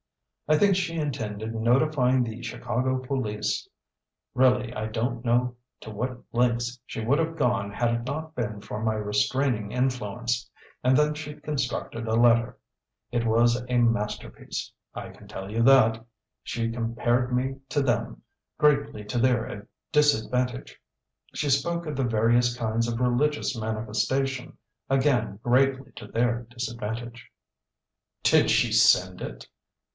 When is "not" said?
8.05-8.35